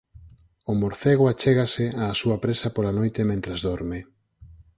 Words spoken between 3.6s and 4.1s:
dorme.